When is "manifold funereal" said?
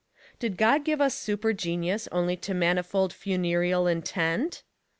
2.55-3.85